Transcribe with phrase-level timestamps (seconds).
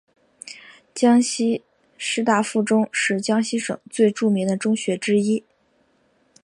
[0.95, 1.63] 江西
[1.95, 5.45] 师大附中是江西省最著名的中学之一。